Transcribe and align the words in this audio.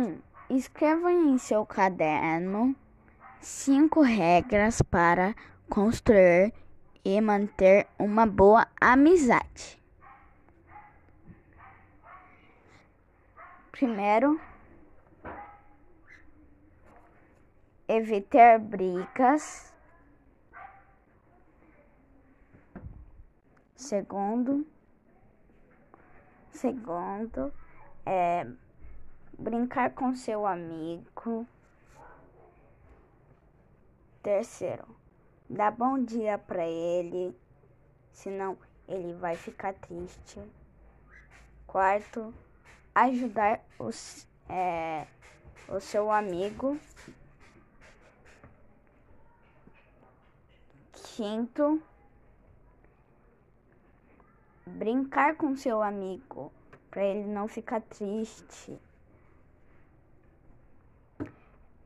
Um, 0.00 0.18
escreva 0.48 1.12
em 1.12 1.36
seu 1.36 1.66
caderno 1.66 2.74
cinco 3.38 4.00
regras 4.00 4.80
para 4.80 5.34
construir 5.68 6.54
e 7.04 7.20
manter 7.20 7.86
uma 7.98 8.24
boa 8.24 8.66
amizade. 8.80 9.78
Primeiro, 13.70 14.40
evitar 17.86 18.58
brigas. 18.58 19.70
Segundo, 23.76 24.66
segundo 26.52 27.52
é 28.06 28.46
brincar 29.40 29.94
com 29.94 30.14
seu 30.14 30.46
amigo. 30.46 31.46
Terceiro, 34.22 34.86
dar 35.48 35.70
bom 35.70 35.98
dia 36.04 36.36
para 36.36 36.66
ele, 36.66 37.34
senão 38.12 38.58
ele 38.86 39.14
vai 39.14 39.34
ficar 39.36 39.72
triste. 39.72 40.38
Quarto, 41.66 42.34
ajudar 42.94 43.64
os, 43.78 44.28
é, 44.46 45.06
o 45.68 45.80
seu 45.80 46.12
amigo. 46.12 46.78
Quinto, 50.92 51.82
brincar 54.66 55.34
com 55.36 55.56
seu 55.56 55.82
amigo 55.82 56.52
para 56.90 57.04
ele 57.04 57.26
não 57.26 57.48
ficar 57.48 57.80
triste. 57.80 58.78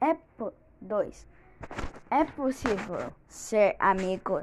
É 0.04 0.14
dois. 0.82 1.26
É 2.10 2.24
possível 2.24 3.10
ser 3.26 3.74
amigo 3.78 4.42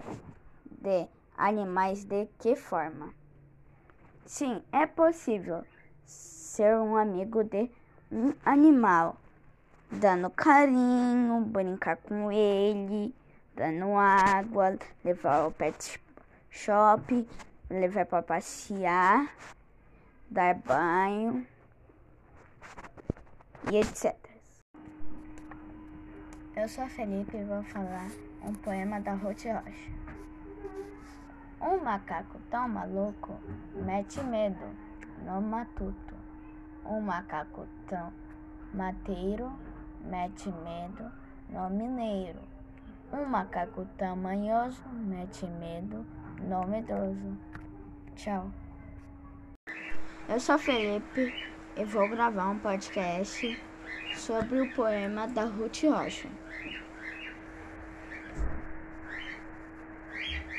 de 0.66 1.08
animais 1.38 2.03
de 2.03 2.26
que 2.40 2.56
forma? 2.56 3.14
Sim, 4.26 4.64
é 4.72 4.88
possível 4.88 5.64
ser 6.03 6.76
um 6.78 6.95
amigo 6.95 7.44
de 7.44 7.70
um 8.12 8.34
animal, 8.44 9.18
dando 9.92 10.31
carinho, 10.31 11.42
brincar 11.42 11.98
com 11.98 12.31
ele, 12.31 13.14
dando 13.56 13.96
água, 13.96 14.80
levar 15.06 15.42
ao 15.42 15.52
pet 15.52 16.02
shop, 16.50 17.28
levar 17.70 18.08
para 18.08 18.23
passear 18.23 19.31
dar 20.28 20.56
banho 20.56 21.46
e 23.72 23.78
etc. 23.78 24.31
Eu 26.62 26.70
sou 26.70 26.84
a 26.84 26.88
Felipe 26.88 27.38
e 27.38 27.44
vou 27.44 27.64
falar 27.64 28.12
um 28.44 28.54
poema 28.54 29.02
da 29.02 29.16
Ruth 29.16 29.45
Rocha. 29.45 29.92
Um 31.59 31.84
macaco 31.84 32.40
tão 32.52 32.70
maluco 32.70 33.36
mete 33.73 34.22
medo 34.22 34.70
no 35.26 35.42
matuto. 35.42 36.16
Um 36.86 37.02
macaco 37.02 37.68
tão 37.88 38.14
mateiro 38.76 39.52
mete 40.06 40.50
medo 40.50 41.12
no 41.50 41.68
mineiro. 41.68 42.42
Um 43.12 43.25
macaco 43.25 43.88
tão 43.98 44.16
manhoso 44.16 44.88
mete 44.88 45.48
medo 45.48 46.06
no 46.42 46.68
medroso. 46.68 47.40
Tchau. 48.16 48.52
Eu 50.30 50.40
sou 50.40 50.59
Felipe 50.59 51.34
e 51.75 51.84
vou 51.86 52.08
gravar 52.08 52.50
um 52.50 52.59
podcast 52.59 53.70
sobre 54.22 54.61
o 54.61 54.69
poema 54.69 55.27
da 55.27 55.45
Ruth 55.45 55.81
Rocha. 55.83 56.30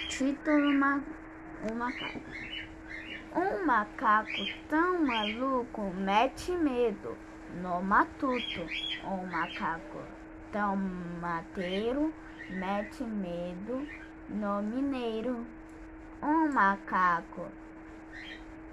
Título 0.09 0.69
Um 0.69 1.75
macaco. 1.77 2.21
Um 3.37 3.65
macaco 3.65 4.45
tão 4.69 5.07
maluco 5.07 5.93
mete 5.95 6.51
medo 6.51 7.17
no 7.63 7.81
matuto. 7.81 8.67
Um 9.05 9.27
macaco 9.29 10.03
tão 10.51 10.77
mateiro 11.21 12.13
mete 12.51 13.05
medo 13.05 13.87
no 14.29 14.61
mineiro. 14.61 15.47
Um 16.21 16.53
macaco 16.53 17.47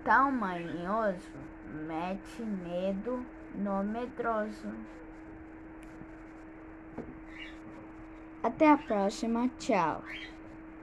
tão 0.04 0.32
manhoso 0.32 1.30
mete 1.68 2.42
medo 2.42 3.24
no 3.54 3.84
medroso. 3.84 4.88
Até 8.44 8.68
a 8.70 8.78
próxima, 8.78 9.48
tchau. 9.58 10.04